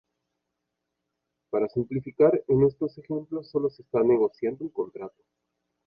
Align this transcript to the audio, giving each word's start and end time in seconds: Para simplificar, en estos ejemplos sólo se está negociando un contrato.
Para 1.51 1.67
simplificar, 1.67 2.33
en 2.47 2.63
estos 2.63 2.97
ejemplos 2.97 3.51
sólo 3.51 3.69
se 3.69 3.83
está 3.83 4.01
negociando 4.01 4.63
un 4.65 4.69
contrato. 4.71 5.23